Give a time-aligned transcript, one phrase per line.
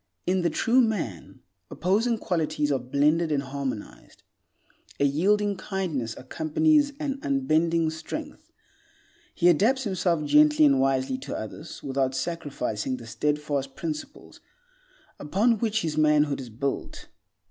[0.25, 4.23] In the true man opposing qualities are blended and harmonized;
[4.99, 8.51] a yielding kindness accompanies an unbending strength.
[9.35, 14.41] He adapts himself gently and wisely to others without sacrificing the steadfast principles
[15.19, 17.07] upon which his manhood is built.